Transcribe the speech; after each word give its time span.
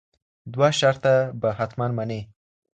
دوه 0.53 0.69
شرطه 0.79 1.15
به 1.41 1.49
حتمآ 1.57 1.85
منې 1.97 2.21